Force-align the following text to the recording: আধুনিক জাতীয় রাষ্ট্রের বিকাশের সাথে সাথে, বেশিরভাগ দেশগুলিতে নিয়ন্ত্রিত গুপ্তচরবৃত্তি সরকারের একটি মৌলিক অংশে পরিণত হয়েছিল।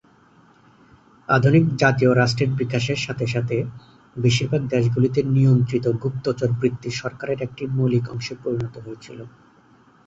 আধুনিক 1.29 1.65
জাতীয় 1.75 2.11
রাষ্ট্রের 2.13 2.51
বিকাশের 2.53 2.99
সাথে 3.05 3.25
সাথে, 3.27 3.57
বেশিরভাগ 4.15 4.61
দেশগুলিতে 4.67 5.19
নিয়ন্ত্রিত 5.35 5.85
গুপ্তচরবৃত্তি 6.03 6.89
সরকারের 7.01 7.39
একটি 7.41 7.63
মৌলিক 7.75 8.05
অংশে 8.13 8.33
পরিণত 8.43 8.75
হয়েছিল। 8.77 9.19